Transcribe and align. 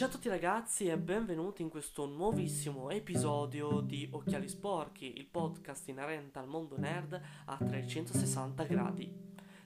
Ciao 0.00 0.08
a 0.08 0.12
tutti 0.12 0.30
ragazzi 0.30 0.86
e 0.86 0.96
benvenuti 0.96 1.60
in 1.60 1.68
questo 1.68 2.06
nuovissimo 2.06 2.88
episodio 2.88 3.80
di 3.80 4.08
Occhiali 4.10 4.48
Sporchi, 4.48 5.18
il 5.18 5.26
podcast 5.26 5.86
inerente 5.88 6.38
al 6.38 6.48
mondo 6.48 6.78
nerd 6.78 7.20
a 7.44 7.58
360 7.58 8.64
gradi. 8.64 9.14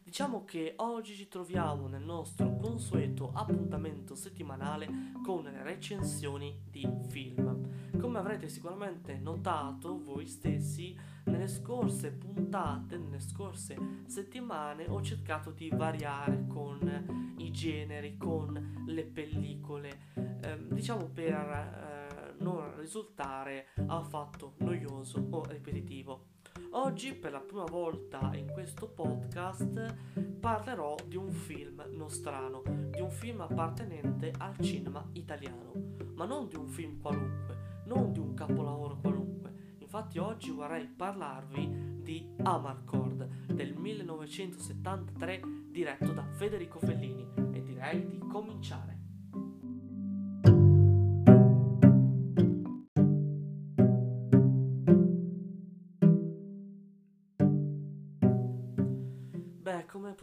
Diciamo 0.03 0.45
che 0.45 0.73
oggi 0.79 1.15
ci 1.15 1.29
troviamo 1.29 1.87
nel 1.87 2.03
nostro 2.03 2.57
consueto 2.57 3.31
appuntamento 3.33 4.17
settimanale 4.17 4.89
con 5.25 5.45
le 5.45 5.63
recensioni 5.63 6.63
di 6.69 6.85
film. 7.07 7.93
Come 7.97 8.19
avrete 8.19 8.49
sicuramente 8.49 9.17
notato 9.17 10.03
voi 10.03 10.27
stessi, 10.27 10.99
nelle 11.27 11.47
scorse 11.47 12.11
puntate, 12.11 12.97
nelle 12.97 13.21
scorse 13.21 13.77
settimane 14.07 14.87
ho 14.89 15.01
cercato 15.01 15.53
di 15.53 15.71
variare 15.71 16.45
con 16.49 17.35
i 17.39 17.51
generi, 17.51 18.17
con 18.17 18.85
le 18.87 19.05
pellicole, 19.05 20.13
ehm, 20.45 20.69
diciamo 20.69 21.07
per 21.07 21.35
eh, 21.35 22.35
non 22.39 22.77
risultare 22.79 23.69
affatto 23.87 24.55
noioso 24.59 25.27
o 25.31 25.45
ripetitivo. 25.47 26.33
Oggi 26.71 27.15
per 27.15 27.33
la 27.33 27.41
prima 27.41 27.65
volta 27.65 28.31
in 28.35 28.51
questo 28.53 28.89
podcast 28.89 29.95
parlerò 30.41 30.97
di 31.07 31.17
un 31.17 31.31
film 31.31 31.85
nostrano, 31.93 32.63
di 32.91 33.01
un 33.01 33.11
film 33.11 33.41
appartenente 33.41 34.33
al 34.39 34.59
cinema 34.61 35.09
italiano, 35.13 35.73
ma 36.15 36.25
non 36.25 36.49
di 36.49 36.57
un 36.57 36.69
film 36.69 37.01
qualunque, 37.01 37.83
non 37.87 38.13
di 38.13 38.19
un 38.19 38.35
capolavoro 38.35 38.99
qualunque. 39.01 39.53
Infatti 39.79 40.19
oggi 40.19 40.51
vorrei 40.51 40.87
parlarvi 40.87 42.03
di 42.03 42.29
Amarcord 42.43 43.53
del 43.53 43.75
1973 43.75 45.41
diretto 45.71 46.13
da 46.13 46.25
Federico 46.25 46.79
Fellini 46.79 47.29
e 47.53 47.63
direi 47.63 48.07
di 48.07 48.19
cominciare. 48.19 48.94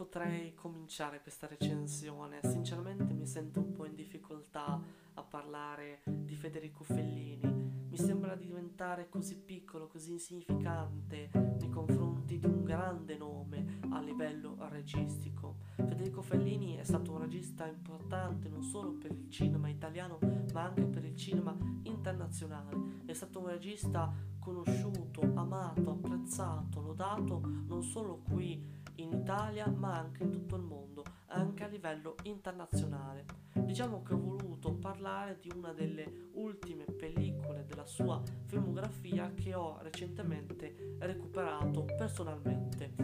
Potrei 0.02 0.52
cominciare 0.54 1.20
questa 1.20 1.46
recensione? 1.46 2.40
Sinceramente 2.42 3.14
mi 3.14 3.24
sento 3.24 3.60
un 3.60 3.70
po' 3.70 3.84
in 3.84 3.94
difficoltà 3.94 4.82
a 5.14 5.22
parlare 5.22 6.00
di 6.04 6.34
Federico 6.34 6.82
Fellini. 6.82 7.86
Mi 7.88 7.96
sembra 7.96 8.34
di 8.34 8.46
diventare 8.46 9.08
così 9.08 9.36
piccolo, 9.36 9.86
così 9.86 10.10
insignificante 10.10 11.30
nei 11.32 11.68
confronti 11.68 12.40
di 12.40 12.46
un 12.46 12.64
grande 12.64 13.16
nome 13.16 13.78
a 13.90 14.00
livello 14.00 14.56
registico. 14.70 15.58
Federico 15.76 16.20
Fellini 16.20 16.78
è 16.78 16.84
stato 16.84 17.12
un 17.12 17.20
regista 17.20 17.68
importante 17.68 18.48
non 18.48 18.64
solo 18.64 18.94
per 18.94 19.12
il 19.12 19.30
cinema 19.30 19.68
italiano, 19.68 20.18
ma 20.52 20.64
anche 20.64 20.84
per 20.84 21.04
il 21.04 21.14
cinema 21.14 21.56
internazionale. 21.84 23.04
È 23.04 23.12
stato 23.12 23.38
un 23.38 23.46
regista 23.46 24.12
conosciuto, 24.40 25.20
amato, 25.34 25.90
apprezzato, 25.92 26.80
lodato 26.80 27.40
non 27.68 27.84
solo 27.84 28.16
qui 28.28 28.80
in 28.96 29.12
Italia 29.12 29.66
ma 29.68 29.98
anche 29.98 30.22
in 30.22 30.30
tutto 30.30 30.56
il 30.56 30.62
mondo, 30.62 31.04
anche 31.26 31.64
a 31.64 31.68
livello 31.68 32.16
internazionale. 32.24 33.24
Diciamo 33.52 34.02
che 34.02 34.14
ho 34.14 34.20
voluto 34.20 34.74
parlare 34.74 35.38
di 35.40 35.50
una 35.54 35.72
delle 35.72 36.28
ultime 36.32 36.84
pellicole 36.84 37.64
della 37.64 37.84
sua 37.84 38.20
filmografia 38.46 39.32
che 39.34 39.54
ho 39.54 39.78
recentemente 39.80 40.96
recuperato 40.98 41.84
personalmente. 41.96 42.94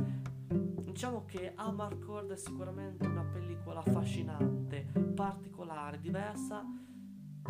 Diciamo 0.48 1.25
che 1.27 1.53
Amarcord 1.55 2.33
è 2.33 2.36
sicuramente 2.36 3.06
una 3.06 3.22
pellicola 3.22 3.81
affascinante, 3.81 4.91
particolare, 5.14 6.00
diversa 6.00 6.64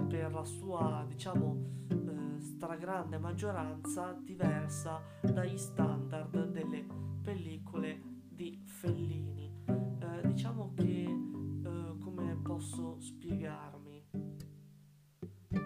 per 0.07 0.33
la 0.33 0.45
sua, 0.45 1.05
diciamo, 1.09 1.57
eh, 1.89 2.41
stragrande 2.41 3.19
maggioranza, 3.19 4.13
diversa 4.13 5.01
dagli 5.23 5.57
standard 5.57 6.51
delle 6.51 6.87
pellicole 7.23 8.17
di 8.39 8.57
Fellini. 8.67 9.53
Eh, 9.67 10.29
diciamo 10.29 10.73
che 10.77 10.85
eh, 10.85 11.99
come 11.99 12.37
posso 12.41 13.01
spiegarmi? 13.01 14.01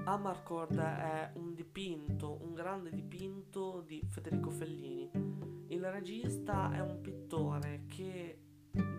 Amarcord 0.05 0.79
è 0.79 1.33
un 1.35 1.53
dipinto, 1.53 2.39
un 2.41 2.55
grande 2.55 2.89
dipinto 2.91 3.83
di 3.87 4.03
Federico 4.09 4.49
Fellini. 4.49 5.11
Il 5.69 5.85
regista 5.91 6.73
è 6.73 6.81
un 6.81 7.03
pittore 7.03 7.85
che 7.89 8.41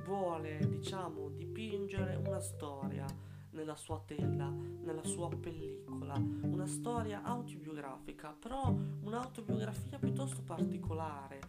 vuole, 0.05 0.59
diciamo, 0.69 1.29
dipingere 1.29 2.13
una 2.13 2.39
storia 2.41 3.07
nella 3.53 3.75
sua 3.75 4.01
tela, 4.05 4.49
nella 4.49 5.03
sua 5.03 5.29
pellicola, 5.29 6.15
una 6.15 6.67
storia 6.67 7.23
autobiografica, 7.23 8.35
però 8.37 8.73
un'autobiografia 9.01 9.97
piuttosto 9.99 10.41
particolare, 10.43 11.39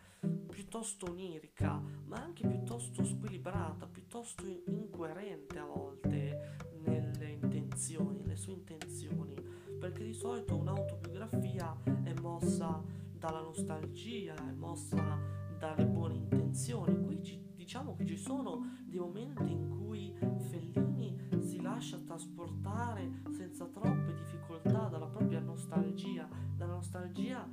piuttosto 0.49 1.11
onirica, 1.11 1.81
ma 2.07 2.17
anche 2.17 2.47
piuttosto 2.47 3.05
squilibrata, 3.05 3.87
piuttosto 3.87 4.47
incoerente 4.47 5.59
a 5.59 5.65
volte 5.65 6.59
nelle 6.85 7.31
intenzioni, 7.31 8.21
nelle 8.21 8.37
sue 8.37 8.53
intenzioni, 8.53 9.35
perché 9.79 10.05
di 10.05 10.15
solito 10.15 10.57
un'autobiografia 10.57 11.77
è 12.05 12.13
mossa 12.21 12.83
dalla 13.13 13.41
nostalgia, 13.41 14.35
è 14.35 14.53
mossa 14.53 15.19
dalle 15.59 15.87
buone 15.87 16.15
intenzioni. 16.15 17.03
Qui 17.05 17.23
ci, 17.23 17.54
diciamo 17.65 17.95
che 17.97 18.05
ci 18.05 18.19
sono 18.19 18.77
dei 18.85 18.99
momenti 18.99 19.51
in 19.51 19.71
cui 19.71 20.15
Fellini 20.51 21.17
si 21.41 21.63
lascia 21.63 21.99
trasportare 21.99 23.23
senza 23.31 23.65
troppe 23.65 24.15
difficoltà 24.15 24.89
dalla 24.89 25.07
propria 25.07 25.41
nostalgia, 25.41 26.29
dalla 26.55 26.75
nostalgia 26.75 27.49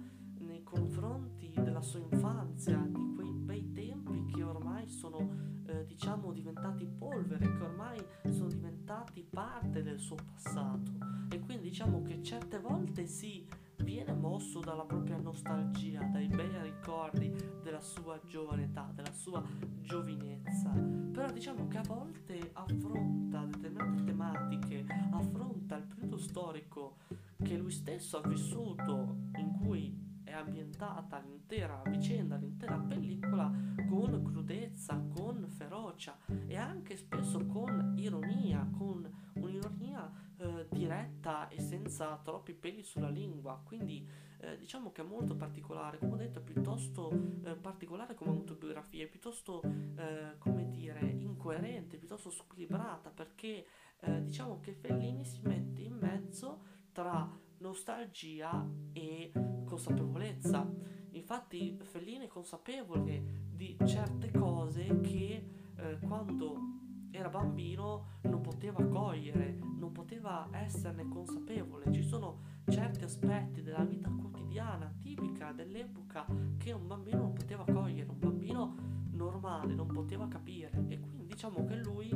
nei 0.51 0.63
confronti 0.63 1.49
della 1.55 1.81
sua 1.81 1.99
infanzia, 1.99 2.77
di 2.85 3.13
quei 3.15 3.31
bei 3.31 3.71
tempi 3.71 4.25
che 4.25 4.43
ormai 4.43 4.85
sono 4.89 5.29
eh, 5.65 5.85
diciamo 5.85 6.33
diventati 6.33 6.85
polvere, 6.85 7.39
che 7.39 7.63
ormai 7.63 8.05
sono 8.29 8.49
diventati 8.49 9.23
parte 9.23 9.81
del 9.81 9.97
suo 9.97 10.15
passato. 10.15 10.91
E 11.29 11.39
quindi 11.39 11.69
diciamo 11.69 12.01
che 12.01 12.21
certe 12.21 12.59
volte 12.59 13.07
si 13.07 13.47
viene 13.77 14.13
mosso 14.13 14.59
dalla 14.59 14.83
propria 14.83 15.17
nostalgia, 15.17 16.03
dai 16.03 16.27
bei 16.27 16.49
ricordi 16.61 17.33
della 17.63 17.79
sua 17.79 18.19
giovane 18.27 18.63
età, 18.63 18.91
della 18.93 19.13
sua 19.13 19.41
giovinezza. 19.79 20.69
Però 20.69 21.31
diciamo 21.31 21.69
che 21.69 21.77
a 21.77 21.83
volte 21.87 22.49
affronta 22.53 23.45
determinate 23.45 24.03
tematiche, 24.03 24.85
affronta 25.11 25.77
il 25.77 25.83
periodo 25.83 26.17
storico 26.17 26.97
che 27.41 27.57
lui 27.57 27.71
stesso 27.71 28.17
ha 28.17 28.27
vissuto, 28.27 29.29
in 29.37 29.57
cui 29.63 30.09
è 30.31 30.33
ambientata 30.33 31.19
l'intera 31.19 31.81
vicenda, 31.85 32.37
l'intera 32.37 32.77
pellicola 32.77 33.51
con 33.89 34.23
crudezza, 34.23 35.03
con 35.13 35.45
ferocia 35.49 36.17
e 36.47 36.55
anche 36.55 36.95
spesso 36.95 37.45
con 37.45 37.93
ironia, 37.97 38.65
con 38.77 39.09
un'ironia 39.33 40.09
eh, 40.37 40.67
diretta 40.69 41.49
e 41.49 41.59
senza 41.59 42.17
troppi 42.23 42.53
peli 42.53 42.81
sulla 42.81 43.09
lingua. 43.09 43.61
Quindi 43.63 44.07
eh, 44.39 44.57
diciamo 44.57 44.91
che 44.93 45.01
è 45.01 45.05
molto 45.05 45.35
particolare, 45.35 45.99
come 45.99 46.13
ho 46.13 46.17
detto, 46.17 46.39
è 46.39 46.43
piuttosto 46.43 47.11
eh, 47.43 47.55
particolare 47.55 48.15
come 48.15 48.31
autobiografia, 48.31 49.03
è 49.03 49.07
piuttosto 49.07 49.61
eh, 49.63 50.37
come 50.37 50.69
dire 50.69 51.01
incoerente, 51.01 51.97
piuttosto 51.97 52.29
squilibrata 52.29 53.09
perché 53.09 53.65
eh, 53.99 54.23
diciamo 54.23 54.61
che 54.61 54.71
Fellini 54.71 55.25
si 55.25 55.41
mette 55.43 55.81
in 55.81 55.97
mezzo 55.97 56.79
tra 56.93 57.29
nostalgia 57.61 58.67
e 58.91 59.31
consapevolezza. 59.65 60.69
Infatti 61.11 61.77
Fellini 61.81 62.25
è 62.25 62.27
consapevole 62.27 63.49
di 63.51 63.77
certe 63.85 64.31
cose 64.31 64.99
che 65.01 65.47
eh, 65.75 65.99
quando 65.99 66.79
era 67.11 67.29
bambino 67.29 68.19
non 68.23 68.41
poteva 68.41 68.83
cogliere, 68.83 69.59
non 69.77 69.91
poteva 69.91 70.49
esserne 70.51 71.07
consapevole. 71.07 71.91
Ci 71.91 72.03
sono 72.03 72.59
certi 72.69 73.03
aspetti 73.03 73.61
della 73.61 73.83
vita 73.83 74.09
quotidiana 74.09 74.93
tipica 74.99 75.51
dell'epoca 75.51 76.25
che 76.57 76.71
un 76.71 76.87
bambino 76.87 77.19
non 77.19 77.33
poteva 77.33 77.65
cogliere, 77.65 78.09
un 78.09 78.19
bambino 78.19 78.75
normale 79.11 79.73
non 79.73 79.87
poteva 79.87 80.27
capire 80.27 80.71
e 80.87 80.99
quindi 80.99 81.25
diciamo 81.25 81.63
che 81.65 81.75
lui 81.75 82.09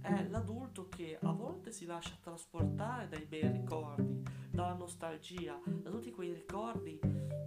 è 0.00 0.26
l'adulto 0.28 0.88
che 0.88 1.18
a 1.20 1.32
volte 1.32 1.72
si 1.72 1.86
lascia 1.86 2.16
trasportare 2.20 3.08
dai 3.08 3.24
bei 3.24 3.50
ricordi, 3.50 4.22
dalla 4.62 4.74
nostalgia, 4.74 5.60
da 5.64 5.90
tutti 5.90 6.12
quei 6.12 6.32
ricordi 6.32 7.00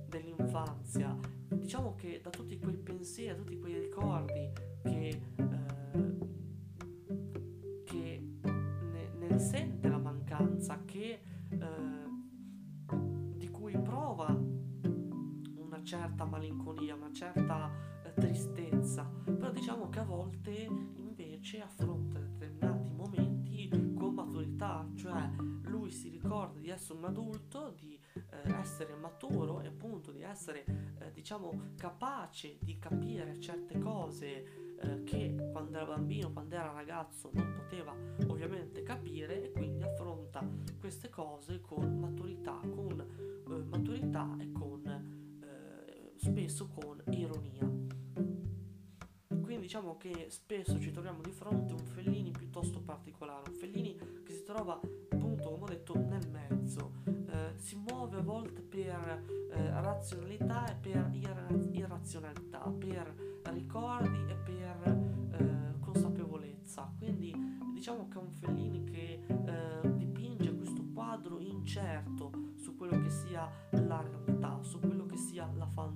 dell'infanzia, 0.06 1.17
diciamo 1.47 1.95
che 1.95 2.19
da 2.21 2.29
tutti 2.29 2.59
quei 2.59 2.75
pensieri, 2.75 3.38
da 3.38 3.41
tutti 3.41 3.57
quei 3.57 3.79
ricordi 3.79 4.51
che, 4.83 5.21
eh, 5.38 6.17
che 7.85 8.27
ne, 8.41 9.09
ne, 9.17 9.39
sente 9.39 9.88
la 9.88 9.97
mancanza, 9.97 10.83
che, 10.83 11.21
eh, 11.47 11.57
di 13.38 13.47
cui 13.50 13.77
prova 13.79 14.27
una 14.27 15.81
certa 15.83 16.25
malinconia, 16.25 16.95
una 16.95 17.13
certa 17.13 17.71
eh, 18.03 18.13
tristezza, 18.13 19.09
però 19.23 19.51
diciamo 19.51 19.88
che 19.88 20.00
a 20.00 20.06
volte 20.06 20.51
invece 20.51 21.62
affronta 21.62 22.19
determinati 22.19 22.91
momenti 22.91 23.44
maturità, 24.25 24.88
cioè 24.95 25.30
lui 25.63 25.92
essere 26.69 26.98
un 26.98 27.06
adulto, 27.06 27.74
di 27.77 28.00
eh, 28.13 28.51
essere 28.54 28.95
maturo 28.95 29.62
e 29.62 29.68
appunto 29.68 30.12
di 30.12 30.22
essere, 30.22 30.66
eh, 31.00 31.12
diciamo, 31.12 31.74
capace 31.77 32.57
di 32.62 32.77
capire 32.77 33.39
certe 33.39 33.77
cose 33.80 34.77
eh, 34.77 35.04
che 35.04 35.50
quando 35.51 35.77
era 35.77 35.86
bambino, 35.86 36.31
quando 36.31 36.56
era 36.56 36.72
ragazzo 36.72 37.30
non 37.33 37.54
poteva 37.56 37.95
ovviamente 38.27 38.83
capire 38.83 39.45
e 39.45 39.51
quindi 39.51 39.83
affronta 39.83 40.48
queste 40.80 41.10
cose 41.10 41.62
con 41.62 42.00
maturità, 42.00 42.60
con 42.62 43.00
eh, 43.00 43.63
maturità 43.63 44.36
e 44.39 44.51
con 44.51 44.88
eh, 44.88 46.13
spesso 46.18 46.68
con 46.68 47.01
ironia. 47.12 48.05
Diciamo 49.65 49.97
che 49.97 50.27
spesso 50.29 50.79
ci 50.79 50.91
troviamo 50.91 51.23
di 51.23 51.31
fronte 51.31 51.73
a 51.73 51.75
un 51.75 51.88
Fellini 51.88 52.29
piuttosto 52.29 52.81
particolare, 52.81 53.50
un 53.50 53.56
Fellini 53.56 53.95
che 54.23 54.31
si 54.31 54.44
trova 54.44 54.79
appunto, 54.79 55.50
come 55.50 55.63
ho 55.63 55.67
detto, 55.67 55.95
nel 55.97 56.29
mezzo, 56.29 56.91
eh, 57.07 57.53
si 57.56 57.75
muove 57.75 58.19
a 58.19 58.21
volte 58.21 58.62
per 58.62 59.23
eh, 59.50 59.81
razionalità 59.81 60.67
e 60.67 60.75
per 60.75 61.09
irra- 61.13 61.47
irrazionalità, 61.71 62.59
per 62.77 63.41
ricordi 63.45 64.19
e 64.29 64.35
per 64.35 65.31
eh, 65.31 65.79
consapevolezza. 65.79 66.94
Quindi 67.00 67.33
diciamo 67.73 68.07
che 68.07 68.19
è 68.19 68.21
un 68.21 68.29
Fellini 68.29 68.83
che 68.83 69.23
eh, 69.27 69.95
dipinge 69.95 70.56
questo 70.56 70.85
quadro 70.94 71.39
incerto 71.39 72.53
su 72.56 72.75
quello 72.77 73.01
che 73.01 73.09
sia 73.09 73.50
la 73.71 74.00
realtà, 74.00 74.62
su 74.62 74.79
quello 74.79 75.07
che 75.07 75.17
sia 75.17 75.51
la 75.56 75.65
fantasia. 75.65 75.94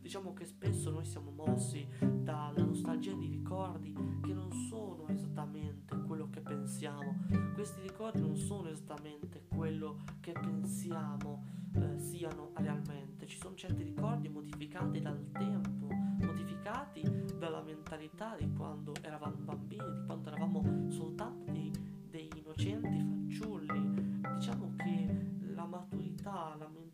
Diciamo 0.00 0.32
che 0.32 0.46
spesso 0.46 0.90
noi 0.90 1.04
siamo 1.04 1.30
mossi 1.30 1.86
dalla 2.00 2.64
nostalgia 2.64 3.12
di 3.12 3.26
ricordi 3.26 3.92
che 4.22 4.32
non 4.32 4.50
sono 4.68 5.06
esattamente 5.08 5.94
quello 6.06 6.30
che 6.30 6.40
pensiamo. 6.40 7.26
Questi 7.52 7.82
ricordi 7.82 8.20
non 8.20 8.36
sono 8.36 8.70
esattamente 8.70 9.44
quello 9.46 10.02
che 10.20 10.32
pensiamo 10.32 11.44
eh, 11.74 11.98
siano 11.98 12.52
realmente. 12.54 13.26
Ci 13.26 13.36
sono 13.36 13.54
certi 13.54 13.82
ricordi 13.82 14.28
modificati 14.28 15.00
dal 15.02 15.30
tempo, 15.32 15.88
modificati 15.90 17.02
dalla 17.38 17.60
mentalità 17.60 18.36
di 18.36 18.50
quando 18.50 18.94
eravamo 19.02 19.36
bambini, 19.36 19.92
di 19.92 20.06
quando 20.06 20.28
eravamo 20.30 20.90
soltanto 20.90 21.52
dei, 21.52 21.70
dei 22.08 22.30
innocenti 22.34 22.98
fanciulli. 22.98 24.20
Diciamo 24.36 24.72
che 24.76 25.42
la 25.52 25.66
maturità, 25.66 26.54
la 26.58 26.68
mentalità 26.68 26.93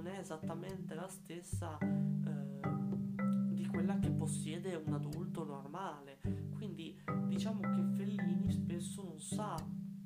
non 0.00 0.14
è 0.14 0.18
esattamente 0.18 0.94
la 0.94 1.08
stessa 1.08 1.76
eh, 1.76 3.52
di 3.52 3.66
quella 3.66 3.98
che 3.98 4.10
possiede 4.10 4.74
un 4.74 4.94
adulto 4.94 5.44
normale. 5.44 6.20
Quindi 6.54 6.98
diciamo 7.26 7.60
che 7.60 7.96
Fellini 7.96 8.50
spesso 8.50 9.02
non 9.02 9.20
sa 9.20 9.56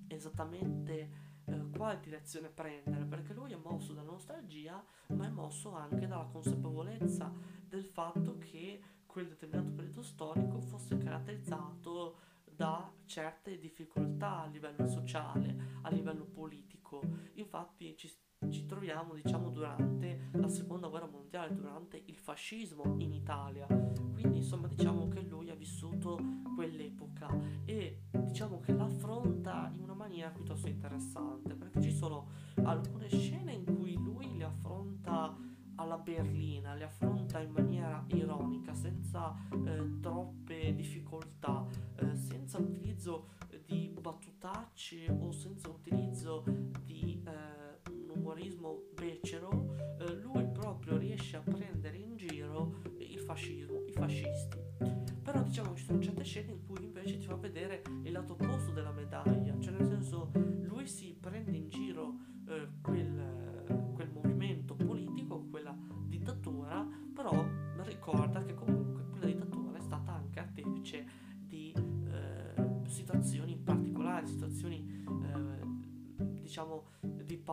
esattamente 0.09 1.11
eh, 1.45 1.71
quale 1.71 2.01
direzione 2.01 2.49
prendere, 2.49 3.05
perché 3.05 3.35
lui 3.35 3.53
è 3.53 3.57
mosso 3.57 3.93
dalla 3.93 4.11
nostalgia, 4.11 4.85
ma 5.09 5.27
è 5.27 5.31
mosso 5.31 5.73
anche 5.73 6.09
dalla 6.09 6.25
consapevolezza 6.25 7.33
del 7.69 7.85
fatto 7.85 8.37
che 8.39 8.83
quel 9.07 9.29
determinato 9.29 9.75
periodo 9.75 10.03
storico 10.03 10.61
fosse 10.61 10.99
caratterizzato 10.99 12.17
da 12.43 12.93
certe 13.05 13.59
difficoltà 13.59 14.43
a 14.43 14.47
livello 14.47 14.89
sociale, 14.89 15.79
a 15.83 15.91
livello 15.91 16.25
politico. 16.25 17.01
Infatti 17.35 17.97
ci, 17.97 18.09
ci 18.51 18.65
troviamo, 18.67 19.15
diciamo, 19.15 19.51
durante 19.51 20.31
la 20.33 20.49
seconda 20.49 20.89
guerra 20.89 21.07
mondiale, 21.07 21.55
durante 21.55 22.03
il 22.07 22.17
fascismo 22.17 22.95
in 22.99 23.13
Italia. 23.13 23.67
Quindi, 23.67 24.39
insomma, 24.39 24.69
diciamo 24.69 25.09
che 25.09 25.21
lui 25.21 25.51
ha 25.51 25.55
vissuto 25.55 26.19
quell'epoca 26.55 27.29
e 27.65 28.03
diciamo 28.11 28.61
che 28.61 28.73
l'affronta 28.73 29.71
in 29.75 29.83
una 29.83 29.95
maniera 29.95 30.31
piuttosto 30.31 30.69
interessante, 30.69 31.55
perché 31.55 31.81
ci 31.81 31.93
sono 31.93 32.29
alcune 32.63 33.09
scene 33.09 33.53
in 33.53 33.65
cui 33.65 33.95
lui 33.95 34.37
le 34.37 34.45
affronta 34.45 35.37
alla 35.77 35.99
berlina, 35.99 36.75
le 36.75 36.85
affronta 36.85 37.41
in 37.41 37.51
maniera 37.51 38.05
ironica, 38.09 38.75
senza 38.75 39.35
eh, 39.51 40.01
troppe 40.01 40.75
difficoltà, 40.75 41.34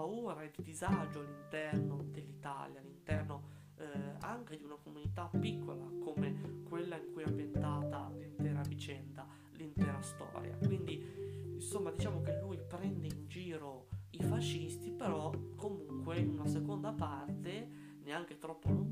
paura 0.02 0.42
e 0.42 0.52
di 0.56 0.64
disagio 0.64 1.20
all'interno 1.20 2.02
dell'Italia, 2.10 2.80
all'interno 2.80 3.44
eh, 3.78 4.16
anche 4.22 4.58
di 4.58 4.64
una 4.64 4.78
comunità 4.82 5.30
piccola 5.40 5.88
come 6.00 6.64
quella 6.68 6.98
in 6.98 7.12
cui 7.14 7.22
è 7.22 7.28
ambientata 7.28 8.12
l'intera 8.18 8.62
vicenda, 8.62 9.28
l'intera 9.52 10.02
storia. 10.02 10.58
Quindi 10.58 11.54
insomma 11.54 11.92
diciamo 11.92 12.22
che 12.22 12.36
lui 12.40 12.58
prende 12.68 13.08
in 13.08 13.28
giro 13.28 13.90
i 14.12 14.24
fascisti, 14.24 14.90
però 14.90 15.32
comunque 15.56 16.18
in 16.18 16.30
una 16.30 16.48
seconda 16.48 16.94
parte, 16.94 17.70
neanche 18.02 18.40
troppo 18.40 18.70
lontana, 18.70 18.91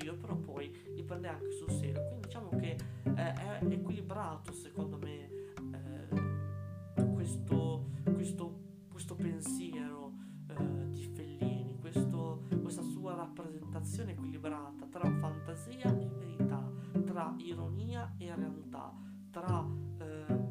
giro, 0.00 0.16
però 0.16 0.34
poi 0.36 0.72
li 0.94 1.04
prende 1.04 1.28
anche 1.28 1.50
sul 1.52 1.70
serio. 1.70 2.02
Quindi 2.08 2.26
diciamo 2.26 2.48
che 2.56 2.76
eh, 3.02 3.32
è 3.32 3.60
equilibrato 3.68 4.52
secondo 4.52 4.98
me 4.98 5.28
eh, 5.72 7.04
questo, 7.12 7.90
questo, 8.12 8.60
questo 8.90 9.14
pensiero 9.14 10.12
eh, 10.48 10.90
di 10.90 11.04
Fellini, 11.14 11.76
questo, 11.78 12.46
questa 12.62 12.82
sua 12.82 13.14
rappresentazione 13.14 14.12
equilibrata 14.12 14.86
tra 14.86 15.10
fantasia 15.18 15.96
e 15.98 16.08
verità, 16.08 16.70
tra 17.04 17.34
ironia 17.38 18.14
e 18.18 18.34
realtà, 18.34 18.92
tra 19.30 19.66
eh, 19.98 20.50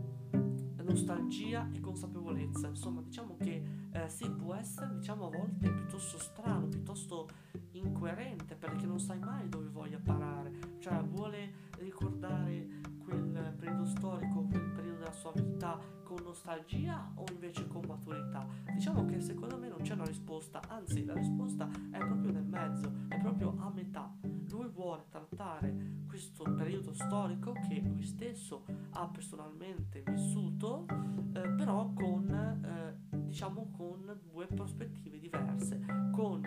nostalgia 0.83 1.69
e 1.71 1.79
consapevolezza. 1.79 2.67
Insomma, 2.67 3.01
diciamo 3.01 3.37
che 3.37 3.63
eh, 3.91 4.09
sì, 4.09 4.29
può 4.31 4.53
essere 4.55 4.95
diciamo 4.97 5.27
a 5.27 5.29
volte 5.29 5.71
piuttosto 5.71 6.17
strano, 6.17 6.67
piuttosto 6.67 7.27
incoerente, 7.71 8.55
perché 8.55 8.85
non 8.85 8.99
sai 8.99 9.19
mai 9.19 9.47
dove 9.49 9.67
voglia 9.67 9.99
parare. 10.03 10.77
Cioè, 10.79 11.01
vuole 11.03 11.67
ricordare 11.77 12.67
quel 13.03 13.55
periodo 13.57 13.85
storico, 13.85 14.43
quel 14.43 14.69
periodo 14.71 14.97
della 14.99 15.11
sua 15.11 15.31
vita 15.33 15.79
con 16.03 16.21
nostalgia 16.23 17.11
o 17.15 17.23
invece 17.31 17.67
con 17.67 17.83
maturità? 17.87 18.45
Diciamo 18.73 19.05
che 19.05 19.19
secondo 19.19 19.57
me 19.57 19.67
non 19.67 19.81
c'è 19.81 19.93
una 19.93 20.05
risposta, 20.05 20.61
anzi 20.67 21.05
la 21.05 21.13
risposta 21.13 21.69
è 21.91 21.97
proprio 21.97 22.31
nel 22.31 22.45
mezzo, 22.45 22.91
è 23.07 23.17
proprio 23.17 23.55
a 23.59 23.71
metà. 23.71 24.11
Lui 24.49 24.67
vuole 24.69 25.05
trattare 25.09 25.97
questo 26.07 26.43
periodo 26.43 26.93
storico 26.93 27.53
che 27.67 27.79
lui 27.79 28.03
stesso 28.03 28.65
ha 28.91 29.07
personalmente 29.07 30.03
vissuto, 30.05 30.85
eh, 31.33 31.49
però 31.49 31.93
con 31.93 32.29
eh, 32.31 33.17
diciamo 33.17 33.69
con 33.71 34.19
due 34.23 34.47
prospettive 34.47 35.19
diverse, 35.19 35.79
con 36.11 36.41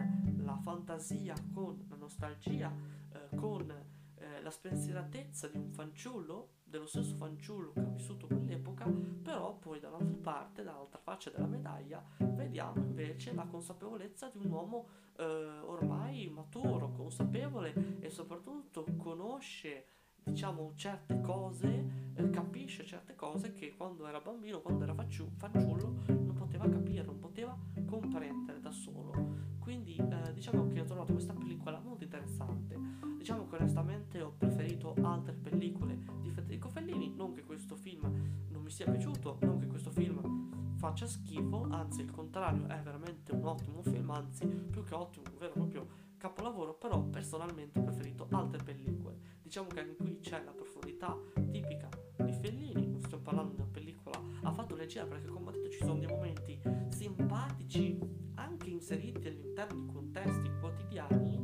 fantasia, 0.62 1.34
con 1.52 1.84
la 1.88 1.96
nostalgia, 1.96 2.72
eh, 3.12 3.36
con 3.36 3.70
eh, 3.70 4.40
la 4.40 4.50
spensieratezza 4.50 5.48
di 5.48 5.58
un 5.58 5.70
fanciullo, 5.70 6.60
dello 6.62 6.86
stesso 6.86 7.14
fanciullo 7.16 7.72
che 7.72 7.80
ha 7.80 7.84
vissuto 7.84 8.26
quell'epoca, 8.26 8.86
però 9.22 9.56
poi 9.58 9.80
dall'altra 9.80 10.16
parte, 10.22 10.62
dall'altra 10.62 10.98
faccia 10.98 11.30
della 11.30 11.46
medaglia, 11.46 12.02
vediamo 12.18 12.82
invece 12.82 13.34
la 13.34 13.44
consapevolezza 13.44 14.30
di 14.30 14.38
un 14.38 14.50
uomo 14.50 14.88
eh, 15.16 15.24
ormai 15.24 16.28
maturo, 16.30 16.92
consapevole 16.92 17.98
e 18.00 18.08
soprattutto 18.08 18.86
conosce 18.96 19.86
diciamo 20.24 20.72
certe 20.74 21.20
cose, 21.20 22.12
eh, 22.14 22.30
capisce 22.30 22.84
certe 22.84 23.14
cose 23.14 23.52
che 23.52 23.74
quando 23.76 24.06
era 24.06 24.20
bambino, 24.20 24.60
quando 24.60 24.84
era 24.84 24.94
fanciullo, 24.94 25.94
non 26.06 26.34
poteva 26.34 26.68
capire, 26.68 27.04
non 27.04 27.18
poteva 27.18 27.56
comprendere 27.86 28.60
da 28.60 28.70
solo. 28.70 29.50
Quindi 29.58 29.96
eh, 29.96 30.32
diciamo 30.32 30.66
che 30.68 30.80
ho 30.80 30.84
trovato 30.84 31.12
questa 31.12 31.32
pellicola 31.32 31.80
molto 31.80 32.04
interessante. 32.04 32.78
Diciamo 33.16 33.46
che 33.46 33.56
onestamente 33.56 34.20
ho 34.20 34.34
preferito 34.36 34.94
altre 35.02 35.32
pellicole 35.32 35.96
di 36.20 36.30
Federico 36.30 36.68
Fellini, 36.68 37.14
non 37.14 37.32
che 37.32 37.44
questo 37.44 37.76
film 37.76 38.02
non 38.50 38.62
mi 38.62 38.70
sia 38.70 38.90
piaciuto, 38.90 39.38
non 39.42 39.58
che 39.58 39.66
questo 39.66 39.90
film 39.90 40.50
faccia 40.76 41.06
schifo, 41.06 41.68
anzi 41.70 42.00
il 42.00 42.10
contrario, 42.10 42.66
è 42.66 42.80
veramente 42.82 43.32
un 43.32 43.44
ottimo 43.44 43.82
film, 43.82 44.10
anzi 44.10 44.44
più 44.46 44.82
che 44.82 44.94
ottimo, 44.94 45.26
vero 45.38 45.52
proprio 45.52 45.86
capolavoro, 46.22 46.74
però 46.74 47.02
personalmente 47.02 47.80
ho 47.80 47.82
preferito 47.82 48.28
altre 48.30 48.62
pellicole. 48.62 49.40
Diciamo 49.42 49.66
che 49.66 49.80
anche 49.80 49.96
qui 49.96 50.20
c'è 50.20 50.40
la 50.44 50.52
profondità 50.52 51.18
tipica 51.50 51.88
di 52.24 52.32
Fellini, 52.32 52.88
non 52.88 53.02
stiamo 53.02 53.24
parlando 53.24 53.50
di 53.54 53.60
una 53.60 53.68
pellicola 53.68 54.22
a 54.42 54.52
fatto 54.52 54.76
leggera 54.76 55.04
perché 55.04 55.26
come 55.26 55.48
ho 55.48 55.50
detto 55.50 55.68
ci 55.68 55.78
sono 55.78 55.98
dei 55.98 56.06
momenti 56.06 56.60
simpatici 56.90 57.98
anche 58.36 58.70
inseriti 58.70 59.26
all'interno 59.26 59.80
di 59.80 59.92
contesti 59.92 60.48
quotidiani, 60.60 61.40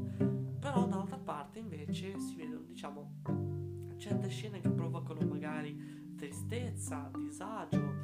però 0.60 0.86
dall'altra 0.86 1.18
parte 1.18 1.58
invece 1.58 2.16
si 2.20 2.36
vedono 2.36 2.60
diciamo 2.60 3.14
certe 3.96 4.28
scene 4.28 4.60
che 4.60 4.70
provocano 4.70 5.26
magari 5.26 6.14
tristezza, 6.16 7.10
disagio, 7.16 7.94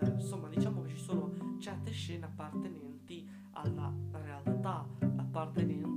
eh, 0.00 0.08
insomma 0.08 0.48
diciamo 0.48 0.82
che 0.82 0.88
ci 0.88 0.98
sono 0.98 1.56
certe 1.60 1.92
scene 1.92 2.24
appartenenti 2.24 3.28
alla 3.52 3.94
realtà, 4.10 4.84
appartenenti 5.16 5.95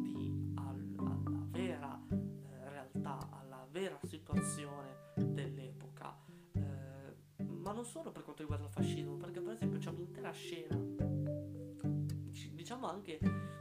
solo 7.89 8.11
per 8.11 8.21
quanto 8.21 8.43
riguarda 8.43 8.65
il 8.65 8.71
fascismo, 8.71 9.15
perché 9.15 9.41
per 9.41 9.53
esempio 9.53 9.79
c'è 9.79 9.89
un'intera 9.89 10.29
scena, 10.31 10.77
diciamo 12.53 12.87
anche 12.87 13.17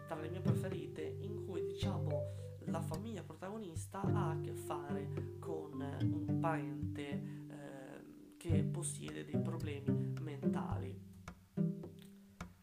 tra 0.06 0.20
le 0.20 0.28
mie 0.28 0.40
preferite, 0.40 1.16
in 1.20 1.46
cui 1.46 1.64
diciamo 1.64 2.36
la 2.66 2.82
famiglia 2.82 3.22
protagonista 3.22 4.02
ha 4.02 4.30
a 4.32 4.40
che 4.40 4.52
fare 4.52 5.38
con 5.38 5.80
un 5.80 6.38
parente 6.38 7.08
eh, 7.08 8.36
che 8.36 8.64
possiede 8.64 9.24
dei 9.24 9.40
problemi 9.40 10.12
mentali. 10.20 11.06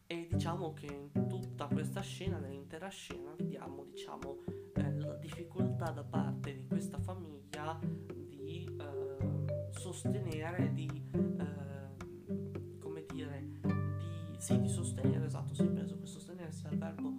E 0.06 0.28
diciamo 0.30 0.72
che 0.72 0.86
in 0.86 1.26
tutta 1.26 1.66
questa 1.66 2.00
scena, 2.00 2.38
nell'intera 2.38 2.86
scena, 2.88 3.34
vediamo 3.36 3.84
diciamo, 3.86 4.44
eh, 4.72 5.00
la 5.00 5.16
difficoltà 5.16 5.90
da 5.90 6.04
parte 6.04 6.54
di 6.54 6.64
questa 6.64 7.00
famiglia 7.00 7.76
di 7.82 8.76
eh, 8.78 9.35
sostenere, 9.70 10.72
di 10.72 10.88
eh, 11.12 12.78
come 12.78 13.04
dire, 13.12 13.48
di, 14.30 14.36
sì, 14.38 14.60
di 14.60 14.68
sostenere, 14.68 15.26
esatto, 15.26 15.54
sì, 15.54 15.64
penso 15.66 15.98
che 15.98 16.06
sostenere 16.06 16.52
sia 16.52 16.70
il 16.70 16.78
verbo 16.78 17.12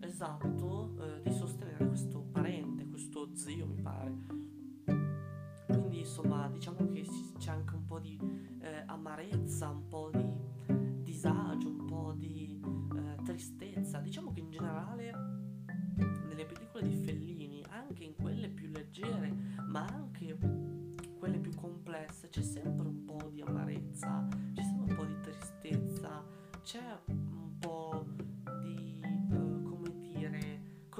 esatto, 0.00 0.94
eh, 1.00 1.22
di 1.22 1.32
sostenere 1.32 1.86
questo 1.86 2.20
parente, 2.32 2.86
questo 2.88 3.34
zio 3.34 3.66
mi 3.66 3.80
pare. 3.80 4.12
Quindi 5.66 6.00
insomma 6.00 6.48
diciamo 6.48 6.88
che 6.90 7.04
c'è 7.38 7.50
anche 7.50 7.74
un 7.74 7.84
po' 7.84 7.98
di 7.98 8.18
eh, 8.60 8.82
amarezza, 8.86 9.68
un 9.68 9.86
po' 9.88 10.10
di 10.10 11.02
disagio, 11.02 11.68
un 11.68 11.84
po' 11.84 12.12
di 12.16 12.60
eh, 12.94 13.22
tristezza. 13.24 13.98
Diciamo 13.98 14.32
che 14.32 14.40
in 14.40 14.50
generale 14.50 15.12
nelle 16.28 16.46
pellicole 16.46 16.88
di 16.88 16.94
Fellini, 16.94 17.64
anche 17.68 18.04
in 18.04 18.14
quelle 18.14 18.27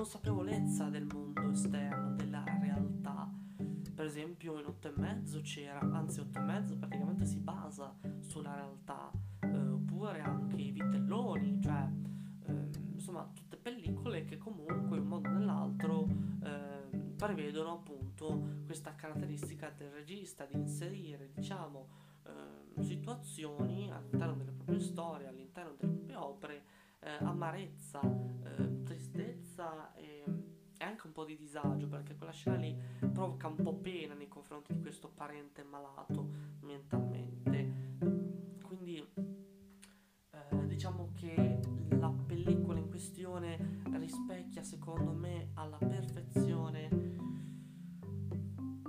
consapevolezza 0.09 0.89
del 0.89 1.05
mondo 1.05 1.51
esterno, 1.51 2.15
della 2.15 2.43
realtà. 2.63 3.31
Per 3.95 4.07
esempio 4.07 4.59
in 4.59 4.65
otto 4.65 4.89
e 4.89 4.93
mezzo 4.97 5.43
c'era, 5.43 5.81
anzi 5.81 6.21
otto 6.21 6.39
e 6.39 6.43
mezzo 6.45 6.79
praticamente 6.79 7.27
si 7.27 7.37
basa 7.37 7.95
sulla 8.21 8.55
realtà, 8.55 9.11
eh, 9.41 9.69
oppure 9.69 10.23
anche 10.23 10.57
i 10.57 10.71
vitelloni, 10.71 11.61
cioè 11.61 11.87
eh, 12.47 12.69
insomma 12.95 13.31
tutte 13.35 13.59
pellicole 13.59 14.25
che 14.25 14.39
comunque 14.39 14.97
in 14.97 15.03
un 15.03 15.09
modo 15.09 15.29
o 15.29 15.33
nell'altro 15.33 16.09
eh, 16.43 17.13
prevedono 17.15 17.73
appunto 17.73 18.63
questa 18.65 18.95
caratteristica 18.95 19.69
del 19.77 19.91
regista 19.91 20.47
di 20.47 20.57
inserire 20.57 21.29
diciamo 21.35 21.87
eh, 22.25 22.83
situazioni 22.83 23.91
all'interno 23.91 24.37
delle 24.37 24.53
proprie 24.53 24.81
storie, 24.81 25.27
all'interno 25.27 25.75
delle 25.77 25.93
proprie 25.93 26.17
opere, 26.17 26.63
eh, 27.01 27.11
amarezza, 27.21 28.01
anche 30.89 31.07
un 31.07 31.13
po' 31.13 31.25
di 31.25 31.37
disagio 31.37 31.87
perché 31.87 32.17
quella 32.17 32.33
scena 32.33 32.57
lì 32.57 32.75
provoca 33.13 33.47
un 33.47 33.57
po' 33.57 33.75
pena 33.75 34.15
nei 34.15 34.29
confronti 34.29 34.73
di 34.73 34.81
questo 34.81 35.09
parente 35.09 35.63
malato 35.63 36.31
mentalmente. 36.61 37.97
Quindi 38.63 39.07
eh, 40.31 40.67
diciamo 40.67 41.13
che 41.15 41.61
la 41.91 42.11
pellicola 42.27 42.79
in 42.79 42.89
questione 42.89 43.83
rispecchia 43.93 44.63
secondo 44.63 45.13
me 45.13 45.51
alla 45.55 45.79
perfezione 45.79 47.17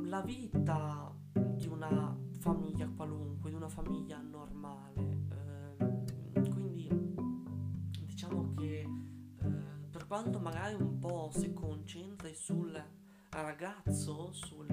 la 0.04 0.22
vita 0.22 1.14
di 1.34 1.68
una 1.68 2.18
famiglia 2.40 2.88
qualunque, 2.88 3.50
di 3.50 3.56
una 3.56 3.68
famiglia 3.70 4.22
normale. 4.22 5.18
Eh, 5.30 6.50
quindi 6.50 6.88
diciamo 8.06 8.54
che 8.56 8.88
quanto 10.10 10.40
magari 10.40 10.74
un 10.74 10.98
po' 10.98 11.30
si 11.32 11.54
concentri 11.54 12.34
sul 12.34 12.84
ragazzo, 13.30 14.32
sul, 14.32 14.66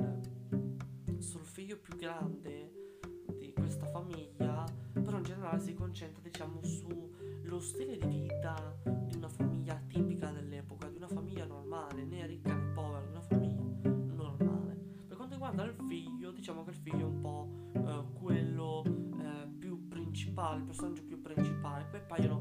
sul 1.19 1.45
figlio 1.45 1.77
più 1.77 1.95
grande 1.95 2.97
di 3.39 3.53
questa 3.53 3.85
famiglia, 3.85 4.65
però 4.95 5.19
in 5.19 5.25
generale 5.25 5.61
si 5.61 5.75
concentra 5.75 6.23
diciamo 6.23 6.63
sullo 6.63 7.61
stile 7.61 7.99
di 7.99 8.07
vita 8.07 8.79
di 8.83 9.15
una 9.15 9.29
famiglia 9.29 9.79
tipica 9.87 10.31
dell'epoca, 10.31 10.89
di 10.89 10.97
una 10.97 11.09
famiglia 11.09 11.45
normale, 11.45 12.03
né 12.05 12.27
ricca 12.27 12.55
né 12.55 12.73
povera, 12.73 13.05
di 13.05 13.11
una 13.11 13.21
famiglia 13.21 13.91
normale. 14.15 14.75
Per 15.07 15.17
quanto 15.19 15.35
riguarda 15.35 15.65
il 15.65 15.77
figlio, 15.87 16.31
diciamo 16.31 16.65
che 16.65 16.71
il 16.71 16.77
figlio 16.77 17.01
è 17.01 17.11
un 17.11 17.21
po' 17.21 17.49
eh, 17.75 18.05
quello 18.15 18.83
eh, 18.87 19.49
più 19.59 19.87
principale, 19.87 20.61
il 20.61 20.65
personaggio 20.65 21.05
più 21.05 21.21
principale, 21.21 21.85
poi 21.91 22.01
appaiono 22.01 22.36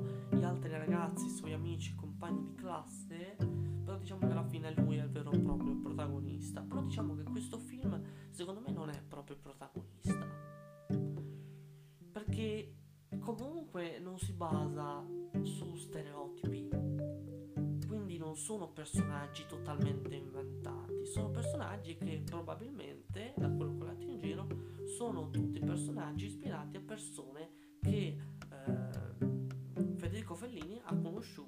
amici, 1.75 1.93
compagni 1.95 2.45
di 2.45 2.55
classe, 2.55 3.35
però 3.83 3.97
diciamo 3.97 4.25
che 4.25 4.31
alla 4.31 4.45
fine 4.45 4.73
lui 4.75 4.97
è 4.97 5.03
il 5.03 5.09
vero 5.09 5.31
e 5.31 5.39
proprio 5.39 5.75
protagonista. 5.77 6.61
Però 6.61 6.81
diciamo 6.81 7.15
che 7.15 7.23
questo 7.23 7.57
film 7.59 8.01
secondo 8.29 8.61
me 8.61 8.71
non 8.71 8.89
è 8.89 9.01
proprio 9.01 9.37
protagonista. 9.37 10.25
Perché 12.11 12.73
comunque 13.19 13.99
non 13.99 14.17
si 14.17 14.31
basa 14.33 15.05
su 15.41 15.75
stereotipi. 15.75 16.69
Quindi 17.87 18.17
non 18.17 18.37
sono 18.37 18.71
personaggi 18.71 19.45
totalmente 19.45 20.15
inventati, 20.15 21.05
sono 21.05 21.29
personaggi 21.29 21.97
che 21.97 22.21
probabilmente, 22.25 23.33
da 23.35 23.49
quello 23.49 23.75
che 23.77 23.83
ho 23.83 23.87
letto 23.87 24.05
in 24.07 24.17
giro, 24.17 24.47
sono 24.85 25.29
tutti 25.29 25.59
personaggi 25.59 26.27
ispirati 26.27 26.77
a 26.77 26.81
persone 26.81 27.49
che 27.81 28.17
eh, 28.51 29.05
Federico 30.05 30.35
Fellini 30.35 30.79
ha 30.83 30.95
conosciuto, 30.95 31.44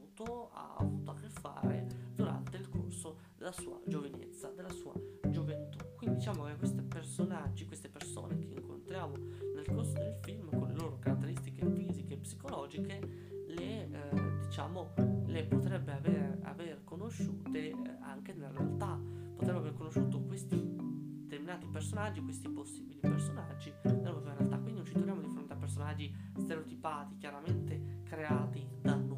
della 3.48 3.52
sua 3.52 3.80
giovinezza, 3.86 4.50
della 4.50 4.70
sua 4.70 4.94
gioventù. 5.30 5.78
Quindi 5.96 6.18
diciamo 6.18 6.44
che 6.46 6.56
questi 6.58 6.82
personaggi, 6.82 7.66
queste 7.66 7.88
persone 7.88 8.38
che 8.38 8.46
incontriamo 8.46 9.16
nel 9.56 9.66
corso 9.72 9.94
del 9.94 10.18
film, 10.22 10.50
con 10.50 10.68
le 10.68 10.74
loro 10.74 11.00
caratteristiche 11.00 11.66
fisiche 11.66 12.16
e 12.16 12.18
psicologiche, 12.18 13.00
le 13.48 13.90
eh, 13.90 14.40
diciamo 14.42 14.94
le 15.26 15.44
potrebbe 15.46 15.94
aver, 15.94 16.40
aver 16.44 16.84
conosciute 16.84 17.70
eh, 17.70 17.76
anche 18.02 18.34
nella 18.34 18.52
realtà, 18.52 19.00
potrebbe 19.36 19.60
aver 19.60 19.74
conosciuto 19.74 20.22
questi 20.24 20.76
determinati 21.22 21.68
personaggi, 21.68 22.22
questi 22.22 22.50
possibili 22.50 23.00
personaggi 23.00 23.72
nella 23.84 24.10
propria 24.12 24.34
realtà. 24.34 24.58
Quindi 24.58 24.76
non 24.76 24.86
ci 24.86 24.94
troviamo 24.94 25.22
di 25.22 25.30
fronte 25.30 25.54
a 25.54 25.58
personaggi 25.58 26.14
stereotipati, 26.38 27.18
chiaramente 27.18 28.02
creati 28.04 28.68
da 28.82 28.96
nulla. 28.96 29.17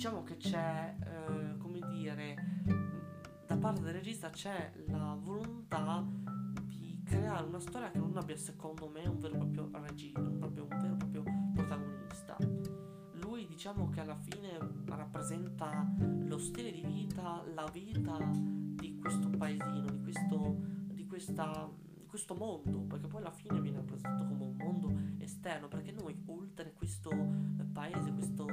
Diciamo 0.00 0.22
che 0.22 0.38
c'è, 0.38 0.96
eh, 0.98 1.58
come 1.58 1.78
dire, 1.92 2.34
da 3.46 3.54
parte 3.58 3.82
del 3.82 3.92
regista 3.92 4.30
c'è 4.30 4.72
la 4.86 5.14
volontà 5.20 6.02
di 6.64 7.02
creare 7.04 7.44
una 7.44 7.60
storia 7.60 7.90
che 7.90 7.98
non 7.98 8.16
abbia 8.16 8.34
secondo 8.34 8.88
me 8.88 9.06
un 9.06 9.18
vero 9.18 9.34
e 9.34 9.36
proprio 9.36 9.70
regista, 9.84 10.20
un, 10.20 10.38
proprio, 10.38 10.66
un 10.70 10.78
vero 10.78 10.94
e 10.94 10.96
proprio 10.96 11.22
protagonista. 11.52 12.34
Lui 13.20 13.46
diciamo 13.46 13.90
che 13.90 14.00
alla 14.00 14.16
fine 14.16 14.56
rappresenta 14.86 15.94
lo 15.98 16.38
stile 16.38 16.72
di 16.72 16.80
vita, 16.80 17.44
la 17.54 17.68
vita 17.70 18.16
di 18.32 18.96
questo 18.98 19.28
paesino, 19.28 19.90
di 19.90 20.00
questo, 20.00 20.56
di 20.94 21.04
questa, 21.04 21.70
questo 22.10 22.34
mondo, 22.34 22.80
perché 22.80 23.06
poi 23.06 23.20
alla 23.20 23.30
fine 23.30 23.60
viene 23.60 23.76
rappresentato 23.76 24.24
come 24.24 24.44
un 24.44 24.56
mondo 24.56 25.22
esterno, 25.22 25.68
perché 25.68 25.92
noi 25.92 26.20
oltre 26.26 26.72
questo 26.72 27.10
paese, 27.72 28.12
questo, 28.12 28.46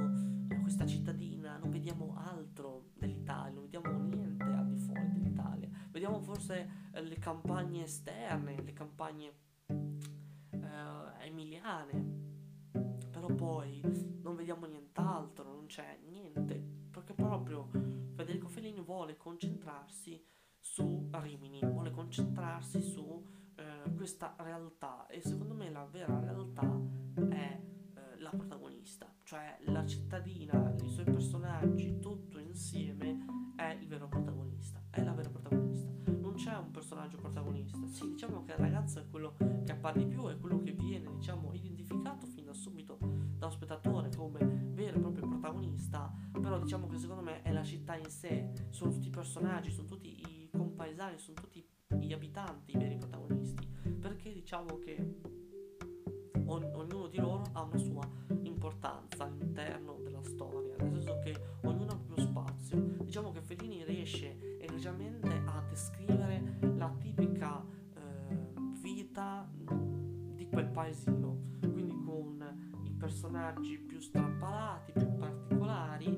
questa 0.62 0.86
cittadina, 0.86 1.58
non 1.58 1.72
vediamo 1.72 2.14
altro 2.16 2.92
dell'Italia, 2.94 3.54
non 3.54 3.64
vediamo 3.64 3.98
niente 3.98 4.44
al 4.44 4.68
di 4.68 4.78
fuori 4.78 5.12
dell'Italia, 5.12 5.70
vediamo 5.90 6.22
forse 6.22 6.70
eh, 6.94 7.02
le 7.02 7.18
campagne 7.18 7.84
esterne, 7.84 8.62
le 8.62 8.74
campagne 8.74 9.34
eh, 9.66 11.26
emiliane, 11.26 12.06
però 13.10 13.26
poi 13.34 13.82
non 14.22 14.36
vediamo 14.36 14.68
nient'altro, 14.68 15.52
non 15.52 15.66
c'è 15.66 16.00
niente, 16.06 16.64
perché 16.92 17.14
proprio 17.14 17.70
Federico 18.14 18.48
Fellini 18.48 18.82
vuole 18.82 19.18
concentrarsi 19.18 20.24
su 20.60 21.08
Rimini, 21.12 21.60
vuole 21.62 21.90
concentrarsi 21.90 22.82
su 22.82 23.26
eh, 23.58 23.94
questa 23.96 24.36
realtà 24.38 25.08
e 25.08 25.22
secondo 25.22 25.54
me 25.54 25.70
la 25.70 25.86
vera 25.86 26.20
realtà 26.20 26.80
è 27.30 27.62
eh, 27.96 28.20
la 28.20 28.30
protagonista, 28.30 29.12
cioè 29.24 29.58
la 29.66 29.86
cittadina, 29.86 30.76
i 30.84 30.90
suoi 30.90 31.06
personaggi, 31.06 32.00
tutto 32.00 32.40
insieme 32.40 33.26
è 33.56 33.78
il 33.80 33.88
vero 33.88 34.08
protagonista, 34.08 34.82
è 34.90 35.04
la 35.04 35.14
vera 35.14 35.30
protagonista. 35.30 35.92
Non 36.12 36.36
c'è 36.36 36.56
un 36.56 36.72
personaggio 36.72 37.18
protagonista, 37.18 37.86
sì, 37.88 38.08
diciamo 38.10 38.44
che 38.44 38.52
il 38.52 38.60
ragazzo 38.60 39.00
è 39.00 39.10
quello 39.10 39.36
che 39.66 39.72
appare 39.72 40.00
di 40.00 40.06
più, 40.06 40.28
è 40.28 40.38
quello 40.38 40.60
che 40.60 40.72
viene, 40.72 41.12
diciamo, 41.16 41.54
identificato 41.54 42.28
fin 42.28 42.46
da 42.46 42.54
subito 42.54 42.98
da 43.38 43.48
un 43.48 43.52
spettatore 43.52 44.10
come 44.16 44.40
vero 44.74 44.98
e 44.98 45.00
proprio 45.00 45.28
protagonista, 45.28 46.14
però 46.32 46.60
diciamo 46.60 46.88
che 46.88 46.98
secondo 46.98 47.24
me 47.24 47.42
è 47.42 47.52
la 47.52 47.64
città 47.64 47.96
in 47.96 48.10
sé, 48.10 48.52
sono 48.70 48.92
tutti 48.92 49.08
i 49.08 49.12
personaggi, 49.12 49.72
sono 49.72 49.88
tutti 49.88 50.08
i 50.08 50.50
compaesani, 50.52 51.18
sono 51.18 51.38
tutti 51.42 51.68
gli 51.88 52.14
abitanti 52.14 52.76
i 52.76 52.78
veri 52.78 52.98
protagonisti, 52.98 53.37
diciamo 54.58 54.80
che 54.80 55.20
ogn- 56.46 56.72
ognuno 56.74 57.08
di 57.08 57.18
loro 57.18 57.44
ha 57.54 57.62
una 57.62 57.78
sua 57.78 58.10
importanza 58.42 59.26
all'interno 59.26 60.00
della 60.02 60.24
storia, 60.24 60.76
nel 60.78 60.94
senso 60.94 61.20
che 61.20 61.40
ognuno 61.62 61.92
ha 61.92 61.96
proprio 61.96 62.26
spazio. 62.26 62.78
Diciamo 63.04 63.32
che 63.32 63.42
Fellini 63.42 63.84
riesce 63.84 64.58
egregiamente 64.60 65.44
a 65.46 65.64
descrivere 65.70 66.58
la 66.76 66.92
tipica 67.00 67.64
eh, 67.94 68.38
vita 68.82 69.48
di 69.54 70.48
quel 70.50 70.70
paesino, 70.70 71.38
quindi 71.60 71.96
con 72.04 72.82
i 72.84 72.92
personaggi 72.92 73.78
più 73.78 74.00
strampalati, 74.00 74.94
più 74.94 75.14
particolari, 75.18 76.10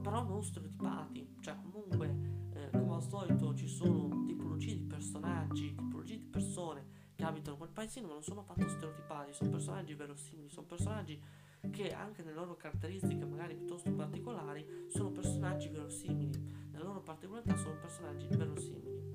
però 0.00 0.22
non 0.22 0.44
stereotipati, 0.44 1.36
cioè 1.40 1.56
comunque 1.60 2.48
eh, 2.52 2.70
come 2.70 2.94
al 2.94 3.02
solito 3.02 3.52
ci 3.54 3.66
sono 3.66 4.24
tipologie 4.26 4.76
di 4.76 4.84
personaggi, 4.84 5.74
tipologie 5.74 6.18
di 6.18 6.26
persone 6.26 6.99
che 7.20 7.26
abitano 7.26 7.58
quel 7.58 7.68
paesino 7.68 8.06
ma 8.06 8.14
non 8.14 8.22
sono 8.22 8.40
affatto 8.40 8.66
stereotipati, 8.66 9.34
sono 9.34 9.50
personaggi 9.50 9.94
verosimili, 9.94 10.48
sono 10.48 10.66
personaggi 10.66 11.22
che 11.70 11.92
anche 11.92 12.22
nelle 12.22 12.34
loro 12.34 12.56
caratteristiche 12.56 13.26
magari 13.26 13.54
piuttosto 13.54 13.92
particolari 13.92 14.86
sono 14.88 15.10
personaggi 15.10 15.68
verosimili, 15.68 16.70
nella 16.70 16.84
loro 16.84 17.02
particolarità 17.02 17.54
sono 17.56 17.76
personaggi 17.78 18.26
verosimili. 18.26 19.08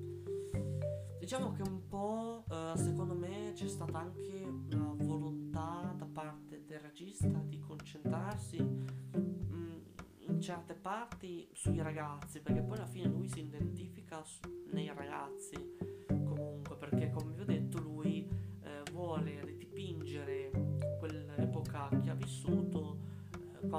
Diciamo 1.18 1.50
che 1.50 1.62
un 1.62 1.88
po' 1.88 2.44
eh, 2.48 2.74
secondo 2.76 3.14
me 3.14 3.50
c'è 3.54 3.66
stata 3.66 3.98
anche 3.98 4.44
una 4.44 4.94
volontà 4.98 5.92
da 5.96 6.06
parte 6.06 6.64
del 6.64 6.78
regista 6.78 7.26
di 7.26 7.58
concentrarsi 7.58 8.62
mh, 8.62 9.18
mm, 9.52 9.78
in 10.28 10.40
certe 10.40 10.74
parti 10.74 11.48
sui 11.52 11.82
ragazzi, 11.82 12.40
perché 12.40 12.62
poi 12.62 12.76
alla 12.76 12.86
fine 12.86 13.08
lui 13.08 13.26
si 13.28 13.40
identifica 13.40 14.22
nei 14.70 14.86
ragazzi 14.94 15.56
comunque, 16.06 16.76
perché 16.76 17.10
come 17.10 17.32
vi 17.32 17.40
ho 17.40 17.44
detto 17.44 17.78
lui 17.78 17.95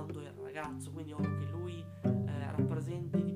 quando 0.04 0.22
era 0.22 0.34
ragazzo, 0.44 0.92
quindi 0.92 1.12
ovvio 1.12 1.38
che 1.38 1.46
lui 1.46 1.84
eh, 2.04 2.52
rappresenti 2.56 3.27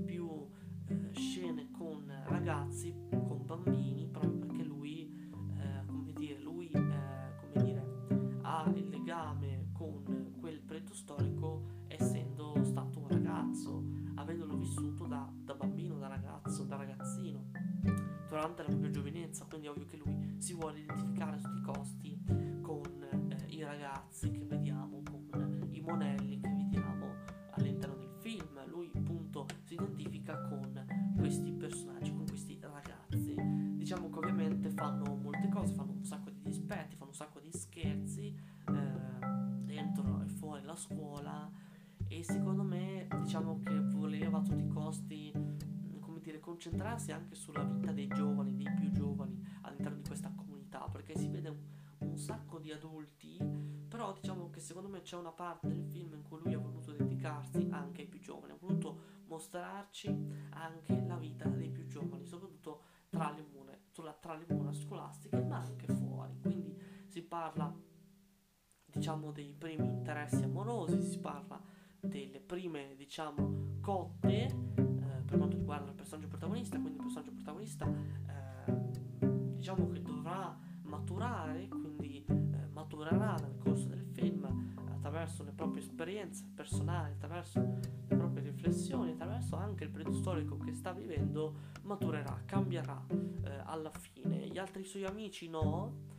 dentro 40.72 40.94
e 40.94 40.96
fuori 40.96 41.24
la 41.24 41.36
scuola 41.36 41.52
e 42.08 42.24
secondo 42.24 42.64
me 42.64 43.08
diciamo 43.22 43.60
che 43.60 43.80
voleva 43.80 44.40
a 44.40 44.42
tutti 44.42 44.64
i 44.64 44.68
costi 44.68 45.32
dire, 46.22 46.40
concentrarsi 46.40 47.12
anche 47.12 47.36
sulla 47.36 47.64
vita 47.64 47.92
dei 47.92 48.08
giovani, 48.08 48.56
dei 48.56 48.72
più 48.80 48.92
giovani 48.92 49.44
all'interno 49.62 49.98
di 49.98 50.08
questa 50.08 50.32
comunità, 50.36 50.88
perché 50.92 51.18
si 51.18 51.28
vede 51.28 51.50
un, 51.50 51.58
un 51.98 52.18
sacco 52.18 52.60
di 52.60 52.72
adulti, 52.72 53.38
però 53.88 54.14
diciamo 54.14 54.50
che 54.52 54.60
secondo 54.60 54.88
me 54.88 55.02
c'è 55.02 55.18
una 55.18 55.32
parte 55.32 55.68
del 55.68 55.84
film 55.84 56.14
in 56.14 56.22
cui 56.22 56.40
lui 56.44 56.54
ha 56.54 56.60
voluto 56.60 56.92
dedicarsi 56.92 57.68
anche 57.72 58.02
ai 58.02 58.08
più 58.08 58.20
giovani, 58.20 58.54
ha 58.54 58.58
voluto 58.60 59.20
mostrarci 59.26 60.08
anche 60.52 61.04
la 61.08 61.18
vita 61.18 61.48
dei 61.50 61.70
più 61.70 61.88
giovani, 61.88 62.26
soprattutto 62.26 62.82
tra 63.10 63.32
le 63.32 63.44
mura, 63.52 63.76
tra 64.20 64.36
le 64.36 64.46
mura 64.54 64.72
scolastiche, 64.74 65.42
ma 65.42 65.58
anche 65.58 65.88
fuori. 65.88 66.38
Quindi 66.40 66.78
si 67.08 67.24
parla, 67.24 67.74
diciamo, 68.92 69.32
dei 69.32 69.54
primi 69.58 69.86
interessi 69.86 70.44
amorosi, 70.44 71.02
si 71.02 71.20
parla 71.20 71.60
delle 72.00 72.40
prime, 72.40 72.96
diciamo, 72.98 73.80
cotte 73.82 74.72
per 75.32 75.40
quanto 75.40 75.56
riguarda 75.56 75.90
il 75.92 75.96
personaggio 75.96 76.28
protagonista, 76.28 76.78
quindi 76.78 76.98
il 76.98 77.04
personaggio 77.04 77.32
protagonista 77.32 77.88
eh, 77.88 78.74
diciamo 79.56 79.88
che 79.90 80.02
dovrà 80.02 80.58
maturare, 80.84 81.70
quindi 81.70 82.26
eh, 82.28 82.68
maturerà 82.74 83.36
nel 83.36 83.58
corso 83.58 83.88
del 83.88 84.06
film 84.12 84.44
attraverso 84.90 85.44
le 85.44 85.52
proprie 85.54 85.82
esperienze 85.82 86.46
personali, 86.54 87.14
attraverso 87.14 87.60
le 87.60 88.16
proprie 88.18 88.44
riflessioni, 88.44 89.12
attraverso 89.12 89.56
anche 89.56 89.86
il 89.86 89.90
periodo 89.90 90.18
storico 90.18 90.58
che 90.58 90.74
sta 90.74 90.92
vivendo, 90.92 91.54
maturerà, 91.84 92.42
cambierà 92.46 93.02
eh, 93.08 93.62
alla 93.64 93.90
fine. 93.90 94.48
Gli 94.48 94.58
altri 94.58 94.84
suoi 94.84 95.06
amici 95.06 95.48
no, 95.48 96.10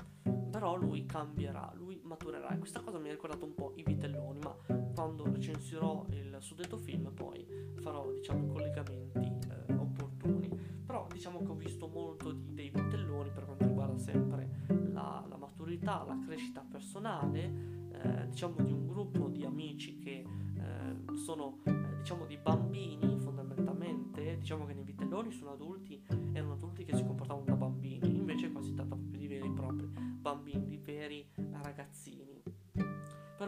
però 0.52 0.76
lui 0.76 1.06
cambierà, 1.06 1.72
lui 1.76 1.98
maturerà 2.04 2.50
e 2.50 2.58
questa 2.58 2.80
cosa 2.80 2.98
mi 2.98 3.08
ha 3.08 3.12
ricordato 3.12 3.46
un 3.46 3.54
po' 3.54 3.72
i 3.76 3.82
vitelloni, 3.82 4.38
ma 4.40 4.54
quando 4.94 5.24
recensirò 5.24 6.04
il 6.10 6.36
suddetto 6.40 6.76
film 6.76 7.10
poi 7.14 7.44
farò 7.80 8.12
diciamo 8.12 8.44
i 8.44 8.48
collegamenti 8.48 9.32
eh, 9.48 9.72
opportuni. 9.72 10.50
Però 10.84 11.06
diciamo 11.10 11.38
che 11.42 11.50
ho 11.50 11.54
visto 11.54 11.88
molto 11.88 12.32
di, 12.32 12.52
dei 12.52 12.68
vitelloni 12.68 13.30
per 13.30 13.46
quanto 13.46 13.64
riguarda 13.64 13.98
sempre 13.98 14.66
la, 14.90 15.24
la 15.26 15.36
maturità, 15.36 16.04
la 16.06 16.18
crescita 16.22 16.60
personale, 16.60 17.90
eh, 17.92 18.28
diciamo 18.28 18.62
di 18.62 18.72
un 18.72 18.86
gruppo 18.86 19.28
di 19.28 19.44
amici 19.44 19.96
che 19.96 20.22
eh, 20.22 21.16
sono 21.16 21.60
eh, 21.64 21.96
diciamo 21.96 22.26
di 22.26 22.36
bambini 22.36 23.18
fondamentalmente, 23.20 24.36
diciamo 24.36 24.66
che 24.66 24.74
nei 24.74 24.84
vitelloni 24.84 25.30
sono 25.30 25.52
adulti, 25.52 26.04
erano 26.32 26.52
adulti 26.52 26.71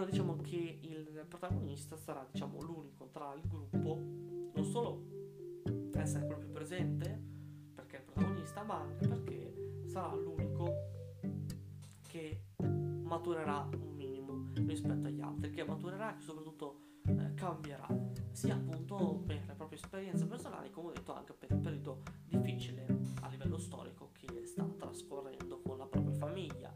Però 0.05 0.17
diciamo 0.17 0.37
che 0.43 0.81
il 0.83 1.25
protagonista 1.27 1.97
sarà 1.97 2.27
diciamo 2.31 2.61
l'unico 2.61 3.09
tra 3.09 3.33
il 3.33 3.41
gruppo, 3.49 3.99
non 4.53 4.65
solo 4.67 5.03
essere 5.95 6.27
quello 6.27 6.41
più 6.41 6.53
presente, 6.53 7.23
perché 7.75 7.97
è 7.97 7.99
il 8.01 8.05
protagonista, 8.05 8.63
ma 8.65 8.81
anche 8.81 9.09
perché 9.09 9.81
sarà 9.87 10.15
l'unico 10.15 10.75
che 12.03 12.43
maturerà 13.03 13.67
un 13.73 13.95
minimo 13.97 14.51
rispetto 14.67 15.07
agli 15.07 15.23
altri, 15.23 15.49
che 15.49 15.65
maturerà 15.65 16.19
e 16.19 16.21
soprattutto 16.21 16.81
eh, 17.07 17.33
cambierà, 17.33 17.87
sia 18.31 18.57
appunto 18.57 19.23
per 19.25 19.43
le 19.47 19.55
proprie 19.55 19.79
esperienze 19.79 20.27
personali, 20.27 20.69
come 20.69 20.89
ho 20.89 20.93
detto 20.93 21.15
anche 21.15 21.33
per 21.33 21.51
il 21.51 21.61
periodo 21.61 22.03
difficile 22.27 22.85
a 23.23 23.29
livello 23.29 23.57
storico 23.57 24.11
che 24.13 24.45
sta 24.45 24.65
trascorrendo 24.65 25.63
con 25.63 25.79
la 25.79 25.87
propria 25.87 26.13
famiglia. 26.13 26.71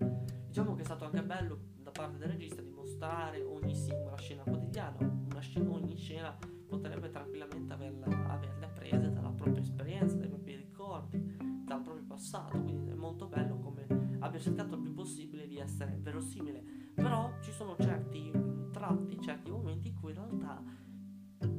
Diciamo 0.46 0.74
che 0.74 0.80
è 0.80 0.84
stato 0.86 1.04
anche 1.04 1.22
bello 1.22 1.67
parte 1.98 2.18
del 2.18 2.28
regista 2.28 2.62
dimostrare 2.62 3.42
ogni 3.42 3.74
singola 3.74 4.16
scena 4.16 4.44
quotidiana, 4.44 4.96
scena, 5.40 5.68
ogni 5.72 5.96
scena 5.96 6.38
potrebbe 6.68 7.10
tranquillamente 7.10 7.72
averla, 7.72 8.06
averle 8.34 8.68
prese 8.68 9.12
dalla 9.12 9.30
propria 9.30 9.60
esperienza, 9.60 10.16
dai 10.16 10.28
propri 10.28 10.54
ricordi, 10.54 11.20
dal 11.66 11.82
proprio 11.82 12.04
passato, 12.04 12.56
quindi 12.62 12.92
è 12.92 12.94
molto 12.94 13.26
bello 13.26 13.58
come 13.58 13.84
abbia 14.20 14.38
cercato 14.38 14.76
il 14.76 14.82
più 14.82 14.94
possibile 14.94 15.48
di 15.48 15.58
essere 15.58 15.98
verosimile, 16.00 16.62
però 16.94 17.32
ci 17.40 17.50
sono 17.50 17.74
certi 17.80 18.30
tratti, 18.70 19.20
certi 19.20 19.50
momenti 19.50 19.88
in 19.88 19.94
cui 19.98 20.12
in 20.12 20.18
realtà 20.18 20.62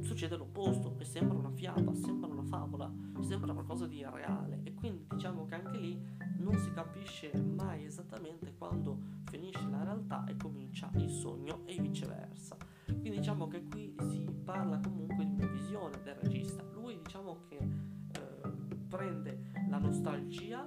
succede 0.00 0.36
l'opposto 0.36 0.96
e 0.98 1.04
sembra 1.04 1.36
una 1.36 1.50
fiaba, 1.50 1.94
sembra 1.94 2.30
una 2.30 2.44
favola, 2.44 2.90
sembra 3.20 3.52
qualcosa 3.52 3.86
di 3.86 4.02
reale 4.02 4.60
e 4.62 4.72
quindi 4.72 5.06
diciamo 5.10 5.44
che 5.44 5.54
anche 5.54 5.76
lì 5.76 6.02
non 6.38 6.56
si 6.56 6.72
capisce 6.72 7.30
mai 7.34 7.84
esattamente 7.84 8.54
quando 8.56 9.19
finisce 9.30 9.64
la 9.70 9.84
realtà 9.84 10.24
e 10.26 10.36
comincia 10.36 10.90
il 10.96 11.08
sogno 11.08 11.62
e 11.64 11.80
viceversa. 11.80 12.56
Quindi 12.84 13.10
diciamo 13.10 13.46
che 13.46 13.64
qui 13.64 13.94
si 14.10 14.28
parla 14.44 14.80
comunque 14.80 15.24
di 15.24 15.32
una 15.34 15.46
visione 15.46 16.02
del 16.02 16.16
regista. 16.16 16.64
Lui 16.72 17.00
diciamo 17.00 17.44
che 17.48 17.56
eh, 17.56 18.76
prende 18.88 19.52
la 19.68 19.78
nostalgia 19.78 20.64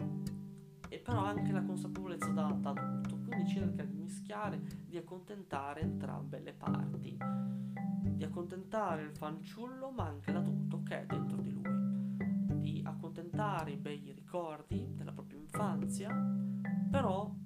e 0.87 0.99
però 0.99 1.25
anche 1.25 1.51
la 1.51 1.61
consapevolezza 1.61 2.29
da, 2.29 2.55
da 2.57 2.69
adulto, 2.69 3.17
quindi 3.17 3.49
cerca 3.49 3.83
di 3.83 3.95
mischiare, 3.95 4.61
di 4.87 4.95
accontentare 4.95 5.81
entrambe 5.81 6.39
le 6.39 6.53
parti, 6.53 7.17
di 8.15 8.23
accontentare 8.23 9.03
il 9.03 9.11
fanciullo 9.11 9.91
ma 9.91 10.05
anche 10.05 10.31
l'adulto 10.31 10.83
che 10.83 11.01
è 11.01 11.05
dentro 11.05 11.37
di 11.41 11.51
lui, 11.51 12.61
di 12.61 12.81
accontentare 12.85 13.71
i 13.71 13.77
bei 13.77 14.13
ricordi 14.13 14.87
della 14.95 15.11
propria 15.11 15.39
infanzia, 15.39 16.09
però 16.89 17.41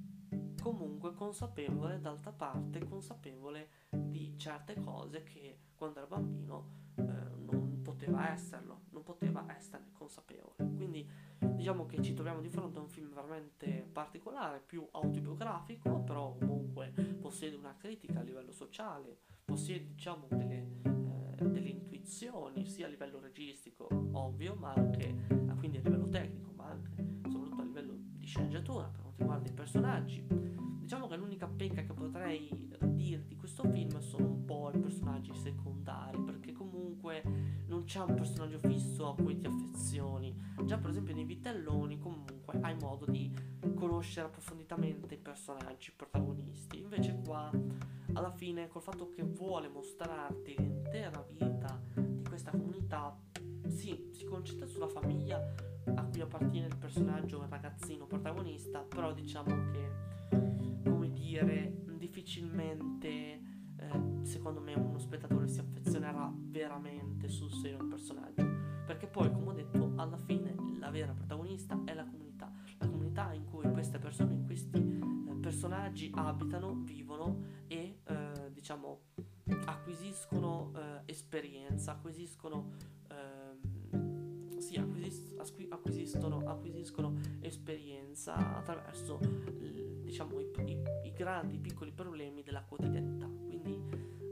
comunque 1.07 1.13
consapevole, 1.13 1.99
d'altra 2.01 2.31
parte 2.31 2.83
consapevole 2.83 3.69
di 3.89 4.37
certe 4.37 4.75
cose 4.79 5.23
che 5.23 5.59
quando 5.75 5.99
era 5.99 6.07
bambino 6.07 6.69
eh, 6.95 7.01
non 7.01 7.81
poteva 7.81 8.31
esserlo, 8.31 8.81
non 8.89 9.03
poteva 9.03 9.45
esserne 9.55 9.91
consapevole. 9.93 10.55
Quindi 10.75 11.07
diciamo 11.37 11.85
che 11.85 12.01
ci 12.01 12.13
troviamo 12.13 12.41
di 12.41 12.49
fronte 12.49 12.79
a 12.79 12.81
un 12.81 12.89
film 12.89 13.13
veramente 13.13 13.87
particolare, 13.91 14.61
più 14.65 14.87
autobiografico, 14.91 16.01
però 16.01 16.35
comunque 16.37 16.91
possiede 17.19 17.55
una 17.55 17.75
critica 17.77 18.19
a 18.19 18.23
livello 18.23 18.51
sociale, 18.51 19.17
possiede 19.45 19.87
diciamo 19.93 20.27
delle, 20.29 20.67
eh, 20.83 21.47
delle 21.47 21.69
intuizioni 21.69 22.65
sia 22.67 22.85
a 22.87 22.89
livello 22.89 23.19
registico, 23.19 23.87
ovvio, 24.11 24.55
ma 24.55 24.73
anche 24.73 25.45
quindi 25.57 25.77
a 25.77 25.81
livello 25.81 26.07
tecnico, 26.09 26.51
ma 26.55 26.65
anche 26.65 27.29
soprattutto 27.29 27.61
a 27.61 27.65
livello 27.65 27.93
di 27.97 28.25
sceneggiatura 28.25 28.87
per 28.87 29.01
quanto 29.01 29.17
riguarda 29.19 29.49
i 29.49 29.53
personaggi 29.53 30.25
Diciamo 30.87 31.07
che 31.07 31.17
l'unica 31.17 31.47
pecca 31.47 31.83
che 31.83 31.91
potrei 31.91 32.49
dire 32.79 33.25
di 33.27 33.35
questo 33.35 33.69
film 33.69 33.99
sono 33.99 34.27
un 34.29 34.45
po' 34.45 34.71
i 34.73 34.79
personaggi 34.79 35.33
secondari, 35.33 36.17
perché 36.23 36.53
comunque 36.53 37.21
non 37.65 37.83
c'è 37.83 37.99
un 37.99 38.13
personaggio 38.13 38.57
fisso 38.57 39.09
a 39.09 39.15
cui 39.15 39.37
ti 39.37 39.47
affezioni. 39.47 40.33
Già 40.63 40.77
per 40.77 40.91
esempio 40.91 41.13
nei 41.13 41.25
vitelloni 41.25 41.99
comunque 41.99 42.57
hai 42.61 42.73
modo 42.79 43.05
di 43.05 43.29
conoscere 43.75 44.27
approfonditamente 44.27 45.15
i 45.15 45.17
personaggi 45.17 45.91
protagonisti. 45.93 46.79
Invece 46.79 47.19
qua 47.21 47.51
alla 48.13 48.31
fine 48.31 48.69
col 48.69 48.81
fatto 48.81 49.09
che 49.09 49.23
vuole 49.23 49.67
mostrarti 49.67 50.55
l'intera 50.57 51.21
vita 51.29 51.81
di 51.95 52.23
questa 52.23 52.51
comunità, 52.51 53.13
sì, 53.67 54.07
si 54.13 54.23
concentra 54.23 54.65
sulla 54.65 54.87
famiglia 54.87 55.53
a 55.95 56.03
cui 56.05 56.21
appartiene 56.21 56.67
il 56.67 56.77
personaggio 56.77 57.41
il 57.41 57.49
ragazzino 57.49 58.05
protagonista, 58.05 58.79
però 58.79 59.11
diciamo 59.11 59.71
che 59.71 60.66
dire, 61.27 61.73
difficilmente 61.97 63.07
eh, 63.79 64.19
secondo 64.23 64.61
me 64.61 64.73
uno 64.73 64.97
spettatore 64.97 65.47
si 65.47 65.59
affezionerà 65.59 66.31
veramente 66.33 67.27
sul 67.27 67.51
serio 67.51 67.79
al 67.79 67.87
personaggio. 67.87 68.45
Perché 68.85 69.07
poi, 69.07 69.29
come 69.31 69.49
ho 69.49 69.53
detto, 69.53 69.91
alla 69.97 70.17
fine 70.17 70.55
la 70.79 70.89
vera 70.89 71.11
protagonista 71.11 71.81
è 71.83 71.93
la 71.93 72.05
comunità. 72.05 72.51
La 72.79 72.87
comunità 72.87 73.33
in 73.33 73.43
cui 73.43 73.69
queste 73.71 73.99
persone, 73.99 74.33
in 74.33 74.45
questi 74.45 74.77
eh, 74.77 75.35
personaggi 75.41 76.09
abitano, 76.13 76.73
vivono 76.73 77.43
e 77.67 77.99
eh, 78.03 78.51
diciamo 78.51 79.01
acquisiscono 79.65 80.71
eh, 80.75 81.01
esperienza, 81.05 81.91
acquisiscono 81.91 82.71
acquisiscono, 84.77 86.41
acquisiscono 86.45 87.13
esperienza 87.41 88.57
attraverso 88.57 89.19
diciamo, 90.03 90.39
i, 90.39 90.49
i, 90.65 90.81
i 91.03 91.13
grandi, 91.13 91.57
piccoli 91.57 91.91
problemi 91.91 92.43
della 92.43 92.63
quotidianità. 92.63 93.27
Quindi 93.27 93.79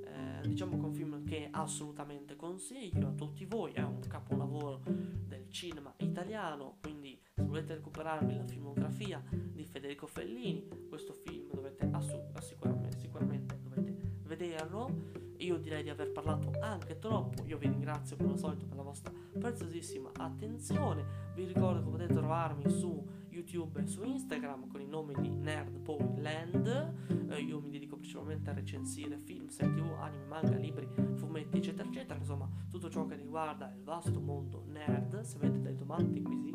eh, 0.05 0.47
diciamo 0.47 0.77
che 0.77 0.83
è 0.83 0.85
un 0.85 0.93
film 0.93 1.23
che 1.25 1.49
assolutamente 1.51 2.35
consiglio 2.35 3.07
a 3.07 3.11
tutti 3.11 3.45
voi, 3.45 3.73
è 3.73 3.81
un 3.81 3.99
capolavoro 4.07 4.81
del 4.85 5.49
cinema 5.49 5.93
italiano, 5.97 6.77
quindi 6.81 7.19
se 7.33 7.43
volete 7.43 7.75
recuperarvi 7.75 8.35
la 8.35 8.45
filmografia 8.45 9.21
di 9.29 9.65
Federico 9.65 10.07
Fellini, 10.07 10.67
questo 10.87 11.13
film 11.13 11.51
dovete 11.53 11.87
assu- 11.91 12.39
sicuramente, 12.39 12.97
sicuramente 12.97 13.59
dovete 13.61 13.95
vederlo. 14.23 15.24
Io 15.45 15.59
direi 15.59 15.83
di 15.83 15.91
aver 15.91 16.11
parlato 16.11 16.51
anche 16.59 16.97
troppo, 16.97 17.45
io 17.45 17.59
vi 17.59 17.67
ringrazio 17.67 18.15
come 18.15 18.31
al 18.31 18.39
solito 18.39 18.65
per 18.65 18.77
la 18.77 18.81
vostra 18.81 19.13
preziosissima 19.37 20.09
attenzione, 20.17 21.05
vi 21.35 21.45
ricordo 21.45 21.83
che 21.83 21.89
potete 21.91 22.13
trovarmi 22.15 22.67
su 22.67 23.07
YouTube 23.29 23.81
e 23.81 23.85
su 23.85 24.01
Instagram 24.03 24.67
con 24.67 24.81
il 24.81 24.87
nome 24.87 25.13
di 25.19 25.29
NerdPoyLand. 25.29 27.27
Eh, 27.29 27.41
io 27.41 27.61
mi 27.61 27.69
dedico 27.69 27.95
principalmente 27.95 28.49
a 28.49 28.53
recensire 28.53 29.19
film, 29.19 29.47
serie 29.49 29.75
tv, 29.75 29.91
anime, 29.99 30.25
manga, 30.25 30.55
libri, 30.55 30.89
fumetti, 31.13 31.57
eccetera, 31.57 31.87
eccetera. 31.87 32.17
Insomma, 32.17 32.49
tutto 32.71 32.89
ciò 32.89 33.05
che 33.05 33.15
riguarda 33.15 33.71
il 33.75 33.83
vasto 33.83 34.19
mondo 34.19 34.63
nerd. 34.65 35.19
Se 35.21 35.37
avete 35.37 35.61
delle 35.61 35.75
domande, 35.75 36.21
quesiti, 36.23 36.53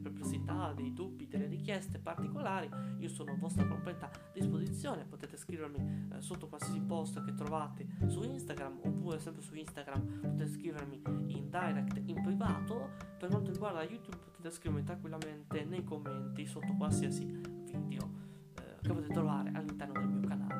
perplessità, 0.00 0.72
dei 0.74 0.92
dubbi, 0.92 1.28
delle 1.28 1.46
richieste 1.46 1.98
particolari, 1.98 2.68
io 2.98 3.08
sono 3.08 3.32
a 3.32 3.36
vostra 3.36 3.66
completa 3.66 4.10
disposizione. 4.32 5.04
Potete 5.04 5.36
scrivermi 5.36 6.08
eh, 6.12 6.20
sotto 6.20 6.48
qualsiasi 6.48 6.80
post 6.80 7.22
che 7.24 7.34
trovate 7.34 7.86
su 8.06 8.22
Instagram 8.22 8.80
oppure 8.84 9.18
sempre 9.18 9.42
su 9.42 9.54
Instagram 9.54 10.20
potete 10.20 10.46
scrivermi 10.46 11.02
in 11.26 11.50
direct, 11.50 12.00
in 12.04 12.22
privato. 12.22 12.90
Per 13.18 13.28
quanto 13.28 13.50
riguarda 13.50 13.82
YouTube 13.82 14.16
potete 14.16 14.50
scrivermi 14.50 14.84
tranquillamente 14.84 15.64
nei 15.64 15.84
commenti 15.84 16.46
sotto 16.46 16.74
qualsiasi 16.76 17.24
video 17.24 18.10
eh, 18.54 18.78
che 18.80 18.92
potete 18.92 19.12
trovare 19.12 19.50
all'interno 19.54 19.92
del 19.92 20.08
mio 20.08 20.28
canale 20.28 20.59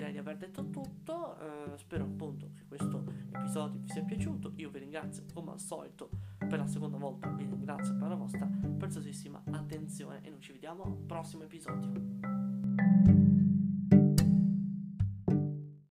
direi 0.00 0.12
di 0.12 0.18
aver 0.18 0.38
detto 0.38 0.70
tutto, 0.70 1.38
eh, 1.38 1.76
spero 1.76 2.04
appunto 2.04 2.52
che 2.54 2.64
questo 2.66 3.04
episodio 3.32 3.80
vi 3.80 3.90
sia 3.90 4.02
piaciuto, 4.02 4.52
io 4.56 4.70
vi 4.70 4.78
ringrazio 4.78 5.24
come 5.34 5.50
al 5.52 5.60
solito 5.60 6.08
per 6.38 6.58
la 6.58 6.66
seconda 6.66 6.96
volta, 6.96 7.28
vi 7.28 7.44
ringrazio 7.44 7.94
per 7.96 8.08
la 8.08 8.14
vostra 8.14 8.48
preziosissima 8.78 9.42
attenzione 9.50 10.20
e 10.22 10.30
noi 10.30 10.40
ci 10.40 10.52
vediamo 10.52 10.84
al 10.84 10.96
prossimo 10.96 11.42
episodio. 11.42 13.19